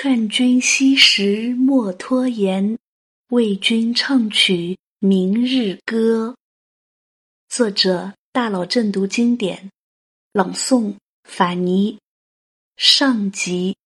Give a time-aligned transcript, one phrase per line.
[0.00, 2.78] 劝君惜时莫拖延，
[3.30, 6.36] 为君唱曲明日歌。
[7.48, 9.72] 作者：大佬正读经典，
[10.32, 11.98] 朗诵：法尼。
[12.76, 13.76] 上集。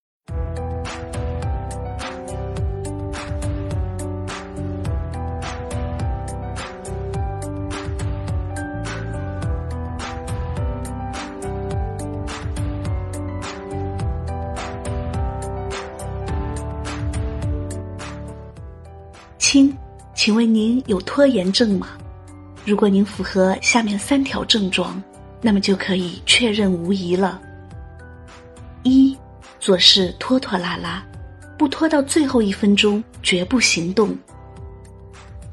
[20.15, 21.89] 请问您有拖延症吗？
[22.65, 25.03] 如果您符合下面三条症状，
[25.41, 27.41] 那么就可以确认无疑了。
[28.85, 29.17] 一，
[29.59, 31.05] 做事拖拖拉拉，
[31.59, 34.17] 不拖到最后一分钟绝不行动。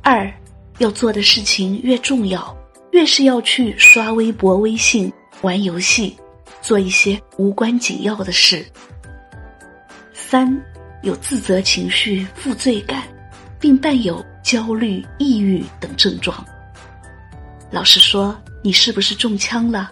[0.02, 0.32] 二，
[0.78, 2.56] 要做的事情越重要，
[2.92, 6.16] 越是要去刷微博、微信、玩游戏，
[6.62, 8.66] 做一些无关紧要的事。
[10.14, 10.56] 三，
[11.02, 13.04] 有自责情绪、负罪感。
[13.60, 16.46] 并伴有焦虑、抑郁等症状。
[17.72, 19.92] 老实说，你是不是中枪了？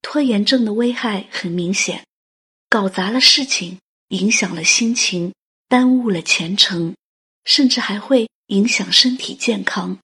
[0.00, 2.04] 拖延症的危害很明显，
[2.68, 3.78] 搞砸了事情，
[4.08, 5.32] 影响了心情，
[5.68, 6.94] 耽误了前程，
[7.44, 9.98] 甚至还会影响身体健康。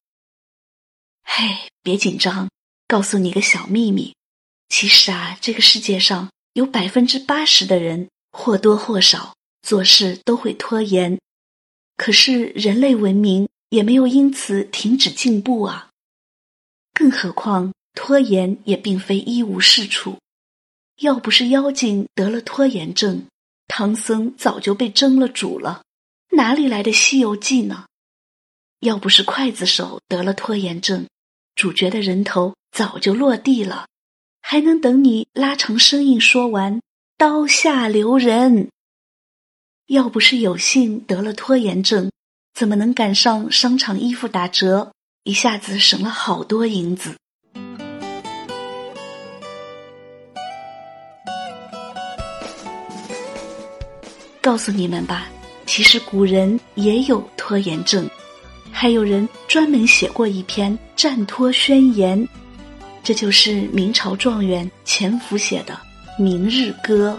[1.24, 2.48] 嘿，别紧张，
[2.86, 4.14] 告诉你个小秘密，
[4.68, 8.08] 其实啊，这个世界上有百分之八十的人。
[8.38, 11.18] 或多或少做事都会拖延，
[11.96, 15.88] 可是人类文明也没有因此停止进步啊。
[16.92, 20.18] 更何况拖延也并非一无是处，
[21.00, 23.26] 要不是妖精得了拖延症，
[23.68, 25.82] 唐僧早就被蒸了煮了，
[26.32, 27.86] 哪里来的《西游记》呢？
[28.80, 31.08] 要不是刽子手得了拖延症，
[31.54, 33.88] 主角的人头早就落地了，
[34.42, 36.78] 还能等你拉长声音说完？
[37.18, 38.68] 刀下留人。
[39.86, 42.10] 要不是有幸得了拖延症，
[42.52, 44.92] 怎么能赶上商场衣服打折，
[45.24, 47.16] 一下子省了好多银子？
[54.42, 55.26] 告诉你们吧，
[55.64, 58.06] 其实古人也有拖延症，
[58.70, 62.22] 还有人专门写过一篇《战拖宣言》，
[63.02, 65.85] 这就是明朝状元钱福写的。
[66.18, 67.18] 明日歌。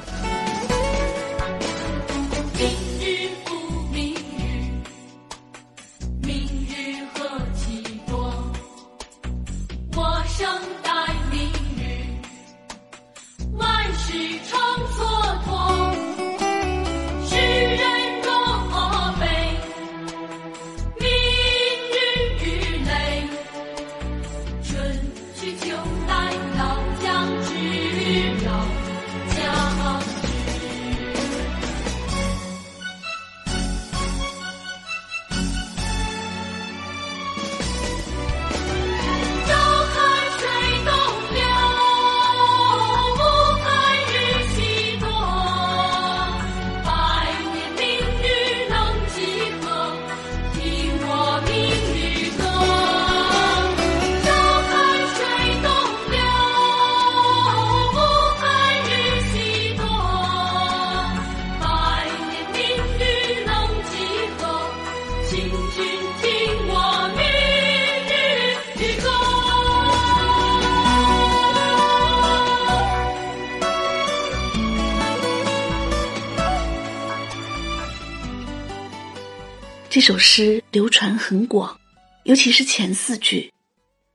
[80.07, 81.77] 首诗流传很广，
[82.23, 83.51] 尤其是前四句，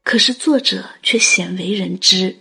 [0.02, 2.38] 可是作者却鲜为人知。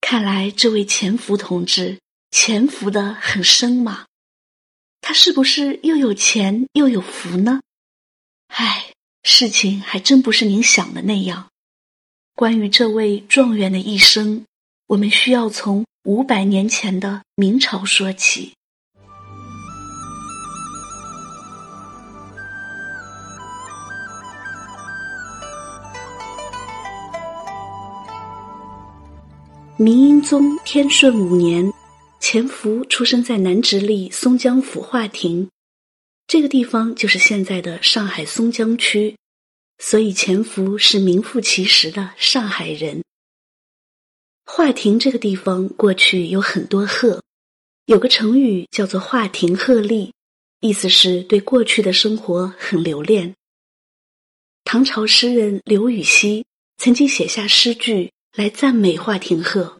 [0.00, 1.98] 看来这位潜伏同志
[2.30, 4.06] 潜伏的很深嘛，
[5.00, 7.60] 他是不是又有钱又有福呢？
[8.46, 8.92] 唉，
[9.24, 11.48] 事情还真不是您想的那样。
[12.36, 14.46] 关于这位状元的一生，
[14.86, 18.52] 我们需要从五百年前的明朝说起。
[29.82, 31.72] 明英宗天顺五年，
[32.20, 35.48] 钱福出生在南直隶松江府华亭，
[36.26, 39.16] 这个地方就是现在的上海松江区，
[39.78, 43.02] 所以钱福是名副其实的上海人。
[44.44, 47.22] 华亭这个地方过去有很多鹤，
[47.86, 50.10] 有个成语叫做“华亭鹤唳”，
[50.60, 53.34] 意思是对过去的生活很留恋。
[54.62, 56.44] 唐朝诗人刘禹锡
[56.76, 58.12] 曾经写下诗句。
[58.40, 59.76] 来赞美华亭鹤，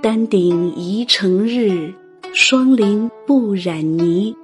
[0.00, 1.92] 丹顶宜成日，
[2.32, 4.36] 霜林不染泥。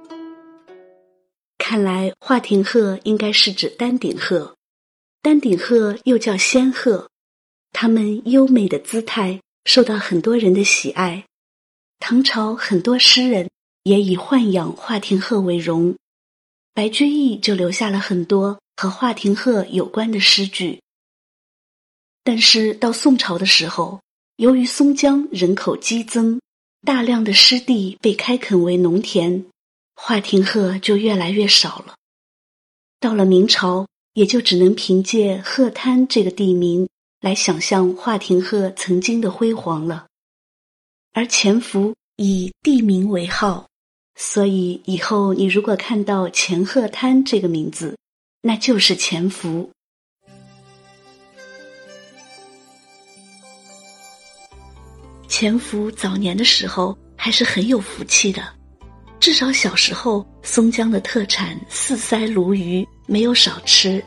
[1.57, 4.57] 看来华亭鹤应该是指丹顶鹤，
[5.21, 7.07] 丹顶鹤又叫仙鹤，
[7.71, 11.23] 它们优美的姿态受到很多人的喜爱。
[11.97, 13.49] 唐朝很多诗人
[13.83, 15.95] 也以豢养华亭鹤为荣，
[16.73, 20.80] 白居易就留下了很多和华亭鹤有关的诗句。
[22.23, 23.99] 但是到宋朝的时候，
[24.35, 26.39] 由于松江人口激增，
[26.83, 29.45] 大量的湿地被开垦为农田，
[29.95, 31.95] 华亭鹤就越来越少了。
[32.99, 36.87] 到了明朝，也就只能凭借鹤滩这个地名
[37.19, 40.05] 来想象华亭鹤曾经的辉煌了。
[41.13, 43.67] 而潜伏以地名为号，
[44.15, 47.97] 所以以后你如果看到钱鹤滩这个名字，
[48.41, 49.71] 那就是潜伏。
[55.31, 58.43] 潜伏早年的时候还是很有福气的，
[59.17, 64.03] 至少小时候松江的特产四鳃鲈鱼没有少吃。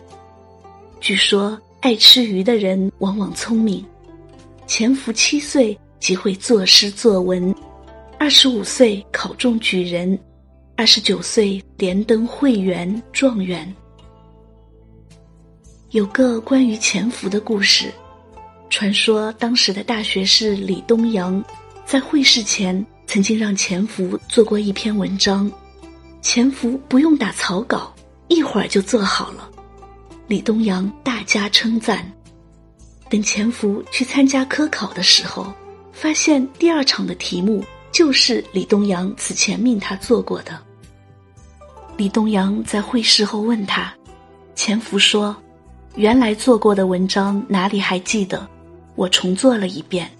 [1.00, 3.82] 据说爱吃鱼的人往往聪明，
[4.66, 7.54] 潜伏七岁即会作诗作文，
[8.18, 10.16] 二十五岁考中举人，
[10.76, 13.74] 二十九岁连登会员状元。
[15.92, 17.90] 有个关于潜伏的故事。
[18.70, 21.43] 传说当时的大学士李东阳，
[21.87, 25.50] 在会试前曾经让钱福做过一篇文章，
[26.20, 27.94] 钱福不用打草稿，
[28.28, 29.49] 一会儿就做好了。
[30.26, 32.11] 李东阳大加称赞。
[33.08, 35.52] 等钱福去参加科考的时候，
[35.93, 37.62] 发现第二场的题目
[37.93, 40.58] 就是李东阳此前命他做过的。
[41.96, 43.94] 李东阳在会试后问他，
[44.56, 45.37] 钱福说
[45.94, 48.49] ：“原来做过的文章哪里还记得？”
[48.94, 50.11] 我重做了一遍。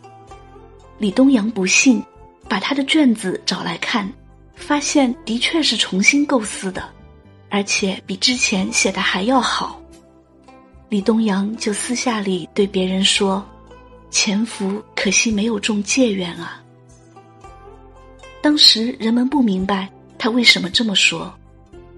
[0.99, 2.03] 李东阳不信，
[2.49, 4.11] 把他的卷子找来看，
[4.55, 6.89] 发现的确是重新构思的，
[7.51, 9.81] 而且比之前写的还要好。
[10.89, 13.45] 李东阳就私下里对别人说
[14.11, 16.63] ：“潜伏可惜没有中解元啊。”
[18.41, 21.35] 当时人们不明白他为什么这么说，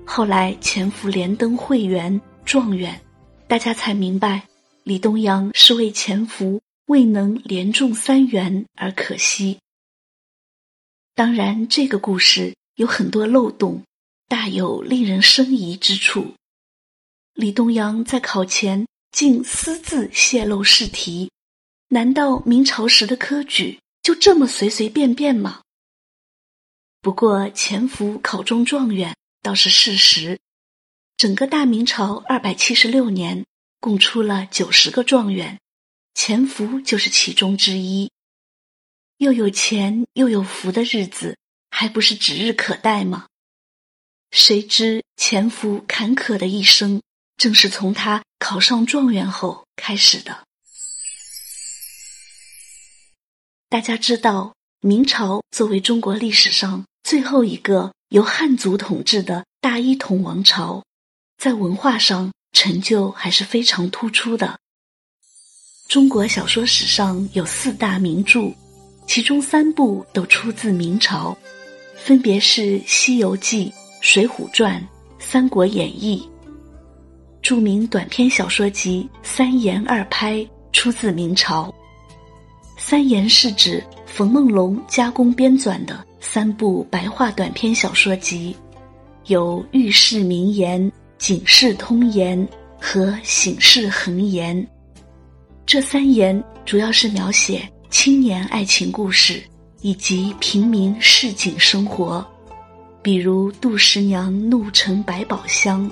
[0.06, 2.99] 后来潜伏连登会员状元，
[3.46, 4.40] 大家才明白
[4.84, 6.58] 李东阳是为潜伏。
[6.86, 9.58] 未能连中三元而可惜。
[11.14, 13.82] 当然，这个故事有很多漏洞，
[14.28, 16.34] 大有令人生疑之处。
[17.34, 21.30] 李东阳在考前竟私自泄露试题，
[21.88, 25.62] 难道明朝时的科举就这么随随便便吗？
[27.00, 30.38] 不过，潜伏考中状元倒是事实。
[31.16, 33.44] 整个大明朝二百七十六年，
[33.80, 35.58] 共出了九十个状元。
[36.16, 38.10] 潜伏就是其中之一，
[39.18, 41.36] 又有钱又有福的日子，
[41.70, 43.26] 还不是指日可待吗？
[44.30, 47.02] 谁知潜伏坎坷的一生，
[47.36, 50.44] 正是从他考上状元后开始的。
[53.68, 60.82] 大家知道，明朝作为中国历史上最后一个由汉族统治的大一统王朝，
[61.36, 64.58] 在文化上成就还是非常突出的。
[65.88, 68.50] 中国小说史上有四大名著，
[69.06, 71.37] 其中三部都出自明朝，
[71.94, 73.66] 分别是《西游记》
[74.00, 74.80] 《水浒传》
[75.20, 76.28] 《三国演义》。
[77.40, 80.34] 著名短篇小说集《三言二拍》
[80.72, 81.72] 出自明朝。
[82.76, 88.56] 三言是指冯梦龙加工编纂的三部白话短篇小说集，
[89.26, 90.82] 有《喻世名言》
[91.16, 92.37] 《警世通言》
[92.80, 94.61] 和《醒世恒言》。
[95.66, 99.42] 这三言主要是描写青年爱情故事
[99.80, 102.25] 以及平民市井生活，
[103.02, 105.90] 比如杜十娘怒沉百宝箱。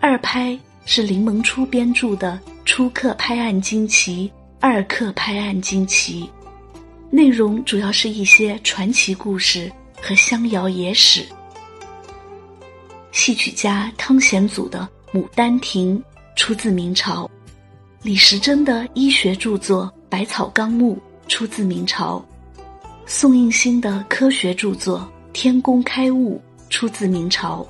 [0.00, 4.28] 二拍是林萌初编著的《初刻拍案惊奇》
[4.60, 6.22] 《二刻拍案惊奇》，
[7.10, 9.70] 内容主要是一些传奇故事
[10.00, 11.22] 和乡谣野史。
[13.12, 15.98] 戏曲家汤显祖的《牡丹亭》
[16.34, 17.30] 出自明朝。
[18.06, 20.96] 李时珍的医学著作《百草纲目》
[21.28, 22.24] 出自明朝，
[23.04, 25.00] 宋应星的科学著作
[25.32, 26.40] 《天工开物》
[26.72, 27.66] 出自明朝，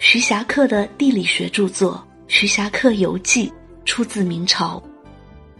[0.00, 3.48] 徐霞客的地理学著作《徐霞客游记》
[3.84, 4.82] 出自明朝，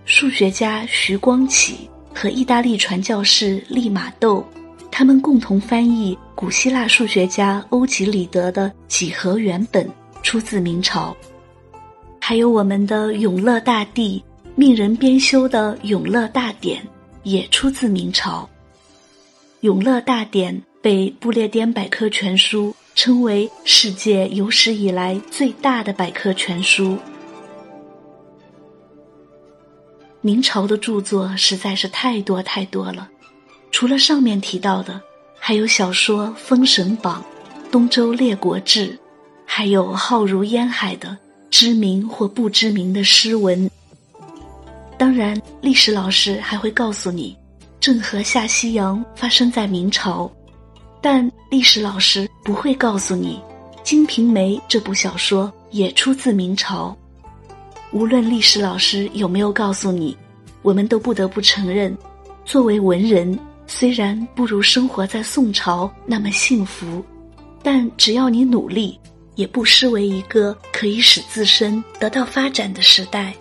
[0.05, 4.45] 数学家徐光启和意大利传教士利玛窦，
[4.91, 9.89] 他们共同翻译古希腊数学家欧几里得的几何原本，
[10.21, 11.17] 出自明朝。
[12.27, 16.83] 还有我们的永乐大帝命人编修的《永乐大典》，
[17.23, 18.49] 也出自明朝。
[19.61, 26.97] 《永乐大典》被不列颠百科全书称为世界有史以来最大的百科全书。
[30.23, 33.07] 明朝的著作实在是太多太多了，
[33.71, 34.99] 除了上面提到的，
[35.39, 37.23] 还有小说《封神榜》
[37.71, 38.93] 《东周列国志》，
[39.45, 41.19] 还有浩如烟海的
[41.55, 43.71] 知名或不知名的诗文。
[44.99, 47.37] 当然，历史老师还会告诉你。
[47.79, 50.29] 郑和下西洋发生在明朝，
[51.01, 53.41] 但历史老师不会告诉你，
[53.85, 56.97] 《金瓶梅》这部小说也出自明朝。
[57.93, 60.17] 无论历史老师有没有告诉你，
[60.63, 61.97] 我们都不得不承认，
[62.45, 67.01] 作为文人，虽然不如生活在宋朝那么幸福，
[67.63, 68.99] 但只要你努力，
[69.35, 73.35] 也不失为一个可以使自身得到发展的时代。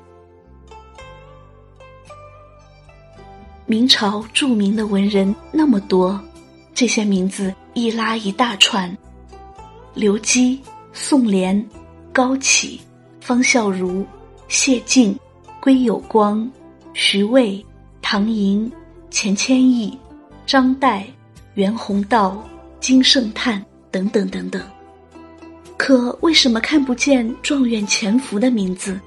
[3.66, 6.20] 明朝著名的文人那么多，
[6.74, 8.96] 这些名字一拉一大串：
[9.94, 11.66] 刘基、宋濂、
[12.12, 12.82] 高启、
[13.22, 14.06] 方孝孺、
[14.48, 15.18] 谢晋、
[15.62, 16.50] 归有光、
[16.94, 17.66] 徐渭、
[18.02, 18.70] 唐寅、
[19.10, 19.98] 钱谦益、
[20.46, 21.04] 张岱、
[21.54, 22.44] 袁宏道、
[22.80, 24.62] 金圣叹等等等等。
[25.78, 29.00] 可为什么看不见状元钱福的名字？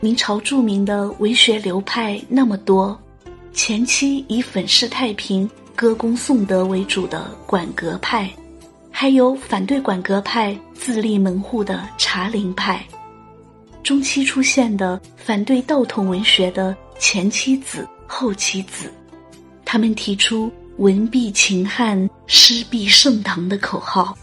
[0.00, 2.96] 明朝著名的文学流派那么多，
[3.52, 8.30] 前期以粉饰太平、歌功颂德为主的馆阁派，
[8.90, 12.84] 还有反对馆阁派、自立门户的茶陵派，
[13.82, 18.92] 中期出现的反对道统文学的前期子、后期子，
[19.64, 24.16] 他们提出“文必秦汉，诗必盛唐”的口号，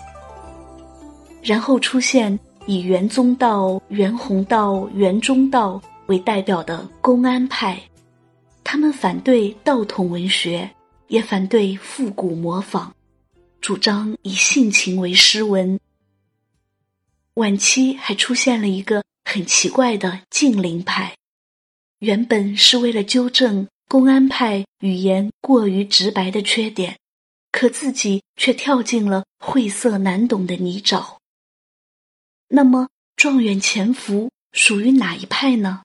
[1.42, 2.38] 然后出现。
[2.68, 7.80] 以元宗道、元弘道、元中道为代表的公安派，
[8.64, 10.68] 他们反对道统文学，
[11.10, 12.92] 也反对复古模仿，
[13.62, 15.80] 主张以性情为诗文。
[17.36, 21.16] 晚期还出现了一个很奇怪的晋陵派，
[22.00, 26.98] 原本是为了纠正公安派语言过于直白的缺点，
[27.52, 31.18] 可自己却跳进了晦涩难懂的泥沼。
[32.48, 35.84] 那么，状元钱福属于哪一派呢？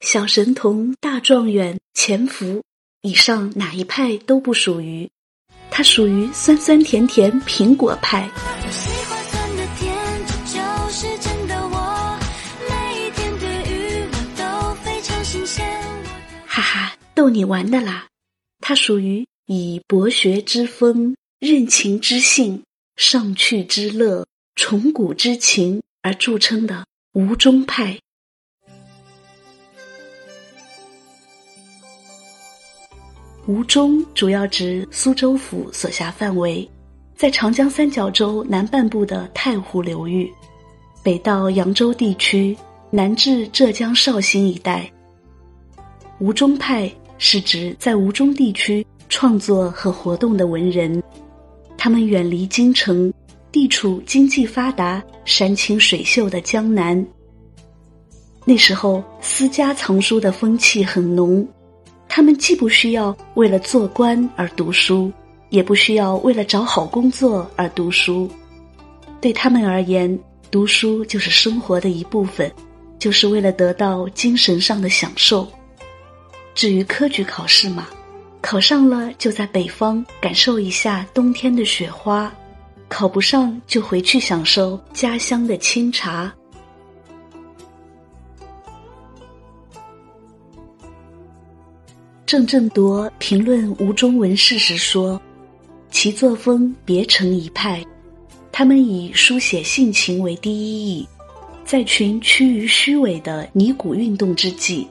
[0.00, 2.62] 小神童、大状元潜伏，
[3.02, 5.08] 以上哪一派都不属于，
[5.70, 8.28] 他属于酸酸甜甜苹果派。
[17.14, 18.06] 逗你玩的啦！
[18.60, 22.62] 他属于以博学之风、任情之性。
[22.96, 24.26] 上趣之乐，
[24.56, 27.98] 崇古之情而著称的吴中派。
[33.46, 36.68] 吴中主要指苏州府所辖范围，
[37.16, 40.30] 在长江三角洲南半部的太湖流域，
[41.02, 42.54] 北到扬州地区，
[42.90, 44.92] 南至浙江绍兴一带。
[46.18, 51.00] 吴中派是指在吴中地区创作和活动的文人。
[51.76, 53.12] 他们远离京城，
[53.52, 57.06] 地处经济发达、山清水秀的江南。
[58.46, 61.46] 那时候私家藏书的风气很浓，
[62.08, 65.12] 他们既不需要为了做官而读书，
[65.50, 68.28] 也不需要为了找好工作而读书。
[69.20, 70.18] 对他们而言，
[70.50, 72.50] 读书就是生活的一部分，
[72.98, 75.46] 就是为了得到精神上的享受。
[76.54, 77.88] 至于科举考试嘛。
[78.42, 82.32] 考上了就在北方感受一下冬天的雪花，
[82.88, 86.32] 考不上就回去享受家乡的清茶。
[92.24, 95.20] 郑振铎评论吴中文事时说
[95.90, 97.84] ：“其作风别成一派，
[98.50, 101.06] 他们以书写性情为第一义，
[101.64, 104.88] 在群趋于虚伪的泥古运动之际，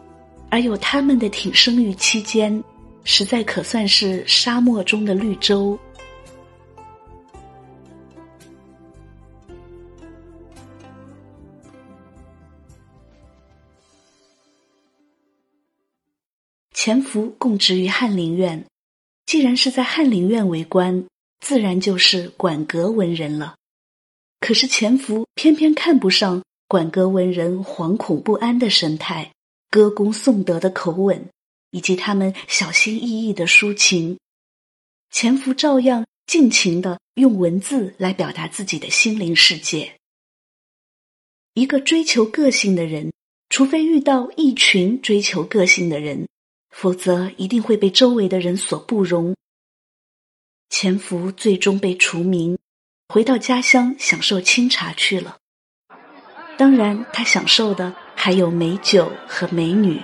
[0.50, 2.64] 而有他们的挺生育期间。”
[3.06, 5.80] 实在可算是沙漠中的绿洲。
[16.72, 18.64] 钱福供职于翰林院，
[19.26, 21.06] 既然是在翰林院为官，
[21.40, 23.56] 自然就是馆阁文人了。
[24.40, 29.32] 可是钱福偏偏看不上馆阁文人惶恐不安的神态，
[29.70, 31.30] 歌功颂德的口吻。
[31.72, 34.18] 以及他们小心翼翼的抒情，
[35.12, 39.96] 潜伏照样尽情的用文字来表达自己的心灵世界。
[41.54, 43.14] 一个追求个性的人，
[43.50, 46.28] 除非遇到一群追求个性的人，
[46.72, 49.36] 否则一定会被周围的人所不容。
[50.70, 52.58] 潜伏最终被除名，
[53.10, 55.38] 回到家乡享受清茶去了。
[56.58, 59.98] 当然，他享受的还有美酒和美女。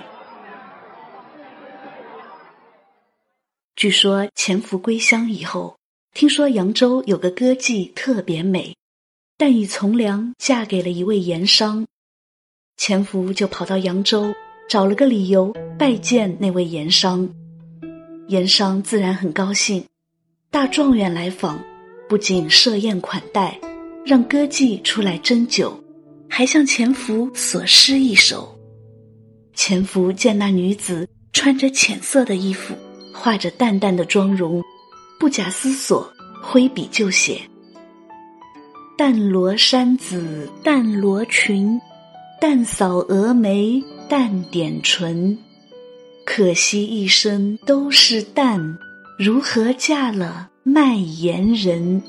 [3.76, 5.76] 据说钱福归乡以后，
[6.14, 8.74] 听说扬州有个歌妓特别美，
[9.36, 11.86] 但已从良，嫁给了一位盐商。
[12.78, 14.34] 钱福就跑到扬州，
[14.66, 17.28] 找了个理由拜见那位盐商。
[18.28, 19.84] 盐商自然很高兴，
[20.50, 21.62] 大状元来访，
[22.08, 23.60] 不仅设宴款待，
[24.06, 25.78] 让歌妓出来斟酒，
[26.28, 28.58] 还向钱福所诗一首。
[29.54, 32.74] 钱福见那女子穿着浅色的衣服。
[33.18, 34.62] 画着淡淡的妆容，
[35.18, 37.40] 不假思索，挥笔就写
[38.96, 41.80] ：“淡罗衫子淡罗裙，
[42.38, 45.36] 淡扫蛾眉淡点唇。
[46.26, 48.76] 可惜一生都是淡，
[49.18, 52.02] 如何嫁了卖盐人？”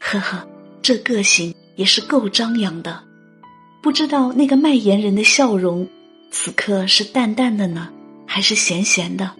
[0.02, 0.44] 呵呵，
[0.82, 3.00] 这个性也是够张扬的。
[3.82, 5.88] 不知道那个卖盐人的笑容。
[6.30, 7.88] 此刻是淡淡的呢，
[8.26, 9.30] 还是咸咸的？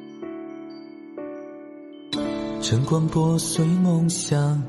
[2.61, 4.63] 晨光破碎梦想，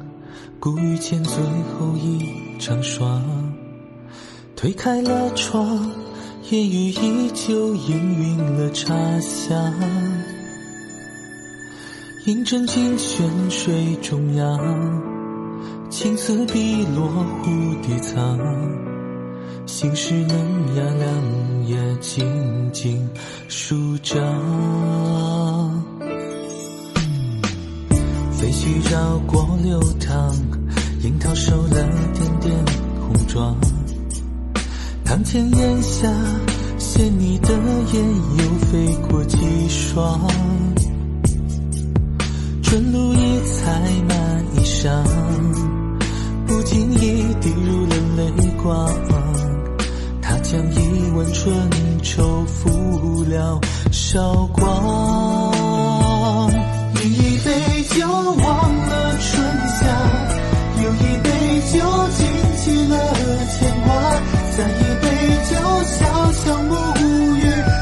[0.60, 3.54] 谷雨前最后一场霜。
[4.56, 5.92] 推开了窗，
[6.52, 9.74] 烟雨依旧氤氲了茶香。
[12.26, 14.58] 饮鸩惊泉水中央，
[15.96, 17.08] 青丝碧落
[17.44, 18.40] 蝴蝶藏。
[19.68, 23.08] 心事能压两夜静静
[23.48, 24.20] 舒张，
[28.32, 30.34] 飞絮绕过流淌，
[31.04, 32.66] 樱桃收了点点
[33.00, 33.56] 红妆。
[35.06, 36.12] 堂前檐下，
[36.80, 37.50] 衔你的
[37.94, 38.04] 燕
[38.40, 39.38] 又飞过几
[39.70, 40.20] 双。
[42.64, 43.80] 春露已踩
[44.10, 44.90] 满衣裳，
[46.54, 48.22] 不经意滴入了泪
[48.62, 48.88] 光，
[50.22, 51.52] 他将一碗春
[52.04, 53.60] 愁付了
[53.92, 55.64] 韶光。
[56.94, 59.82] 饮一杯酒，忘了春夏；
[60.84, 61.28] 又一杯
[61.72, 61.80] 酒，
[62.18, 62.22] 惊
[62.58, 62.94] 起了
[63.50, 63.90] 牵挂。
[64.56, 65.06] 再一杯
[65.50, 65.52] 酒，
[65.90, 65.98] 潇
[66.36, 66.72] 潇暮
[67.36, 67.42] 雨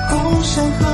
[0.10, 0.91] 空山河。